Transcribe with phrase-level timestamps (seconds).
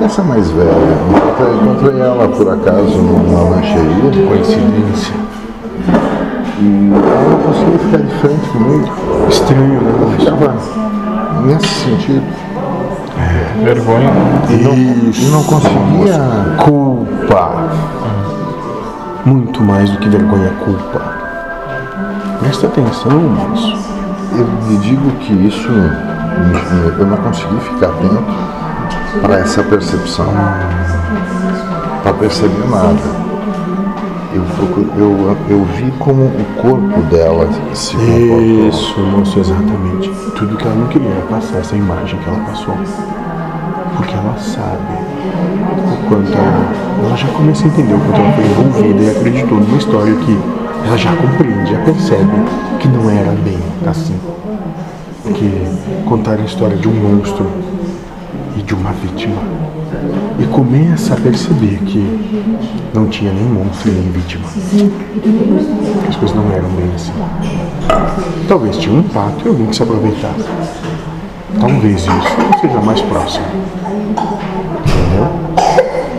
[0.00, 0.70] dessa mais velha.
[1.08, 4.26] Encontrei, encontrei ela por acaso numa lancheria.
[4.26, 5.14] Coincidência.
[6.58, 8.88] E ela não conseguia ficar de frente comigo.
[9.28, 9.94] Estranho, né?
[10.00, 10.56] Eu ficava
[11.44, 12.22] nesse sentido.
[13.62, 14.10] Vergonha.
[14.48, 16.18] E não, e não conseguia.
[16.64, 17.70] Culpa.
[19.24, 21.02] Muito mais do que vergonha, culpa.
[22.40, 23.76] Presta atenção nisso.
[24.32, 28.59] Eu lhe digo que isso eu não consegui ficar atento
[29.20, 30.32] para essa percepção,
[32.02, 33.20] para perceber nada.
[34.32, 34.44] Eu,
[34.96, 38.40] eu, eu vi como o corpo dela se comportou.
[38.68, 40.08] Isso, exatamente.
[40.36, 42.74] Tudo que ela não queria passar essa imagem que ela passou.
[43.96, 44.94] Porque ela sabe
[45.92, 46.72] o quanto ela.
[47.04, 50.38] Ela já começa a entender o quanto ela foi envolvida e acreditou numa história que
[50.86, 52.30] ela já compreende, já percebe
[52.78, 54.18] que não era bem assim.
[55.34, 57.46] Que contar a história de um monstro
[58.70, 59.42] de uma vítima.
[60.38, 62.20] E começa a perceber que
[62.94, 64.46] não tinha nem monstro nem vítima.
[66.08, 67.12] As coisas não eram bem assim.
[68.46, 70.34] Talvez tinha um pato e alguém que se aproveitar.
[71.58, 73.44] Talvez isso seja mais próximo.